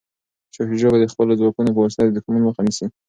[0.53, 2.85] شاه شجاع به د خپلو ځواکونو په وسیله د دښمن مخه نیسي.